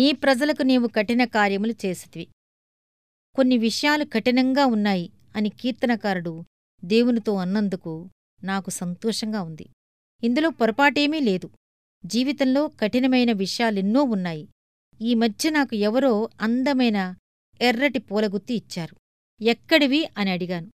[0.00, 2.26] నీ ప్రజలకు నీవు కఠిన కార్యములు చేసితివి.
[3.34, 6.44] కొన్ని విషయాలు కఠినంగా ఉన్నాయి అని కీర్తనకారుడు
[6.84, 8.08] దేవునితో అన్నందుకు
[8.44, 9.68] నాకు సంతోషంగా ఉంది.
[10.24, 11.50] ఇందులో పొరపాటేమీ లేదు.
[12.06, 14.48] జీవితంలో కఠినమైన విషయాలెన్నో ఉన్నాయి.
[15.00, 17.16] ఈ మధ్య నాకు ఎవరో అందమైన
[17.60, 18.96] ఎర్రటి పూలగుత్తి ఇచ్చారు.
[19.44, 20.08] ఎక్కడివి?
[20.18, 20.70] అని అడిగాను.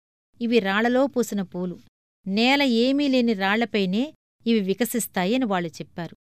[0.41, 1.79] ఇవి రాళ్ళలో పూసిన పూలు.
[2.27, 4.13] నేల ఏమీ లేని రాళ్ళపైనే
[4.47, 6.15] ఇవి వికసిస్తాయని వాళ్ళు చెప్పారు.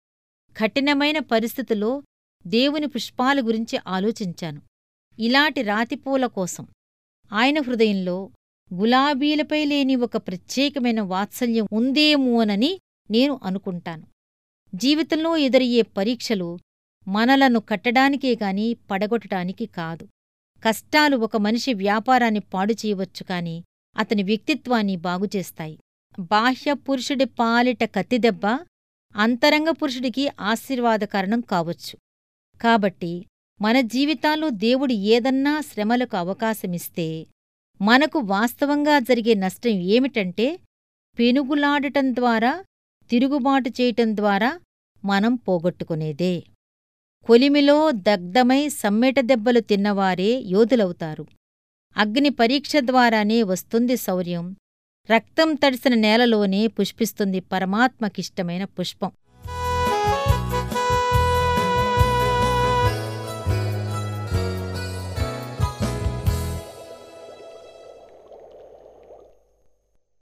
[0.58, 2.04] కఠినమైన పరిస్థితుల్లో
[2.48, 4.62] దేవుని పుష్పాల గురించి ఆలోచించాను.
[5.20, 6.68] ఇలాంటి రాతిపూల కోసం.
[7.34, 8.30] ఆయన హృదయంలో
[8.74, 12.80] గులాబీలపై లేని ఒక ప్రత్యేకమైన వాత్సల్యం ఉందేమోనని
[13.12, 14.08] నేను అనుకుంటాను.
[14.76, 16.60] జీవితంలో ఎదురయ్యే పరీక్షలు
[17.08, 20.08] మనలను కట్టడానికే గాని పడగొట్టడానికి కాదు.
[20.64, 23.64] కష్టాలు ఒక మనిషి వ్యాపారాన్ని పాడు చేయవచ్చు కాని
[23.98, 25.80] అతని వ్యక్తిత్వాన్ని బాగుచేస్తాయి
[26.20, 28.46] బాహ్య పురుషుడి పాలిట కత్తిదెబ్బ
[29.16, 32.09] అంతరంగ పురుషుడికి ఆశీర్వాదకారణం కావచ్చు.
[32.62, 33.26] కాబట్టి
[33.62, 37.28] మన జీవితాల్లో దేవుడు ఏదన్నా శ్రమలకు అవకాశమిస్తే
[37.82, 40.60] మనకు వాస్తవంగా జరిగే నష్టం ఏమిటంటే
[41.20, 42.64] పెనుగులాడటం ద్వారా
[43.10, 44.60] తిరుగుబాటు చేయటం ద్వారా
[45.06, 46.44] మనం పోగొట్టుకునేదే.
[47.26, 51.26] కొలిమిలో దగ్ధమై సమ్మెట దెబ్బలు తిన్నవారే యోధులవుతారు.
[51.98, 54.56] అగ్ని పరీక్ష ద్వారానే వస్తుంది శౌర్యం.
[55.12, 59.12] రక్తం తడిసిన నేలలోనే పుష్పిస్తుంది పరమాత్మకిష్టమైన పుష్పం.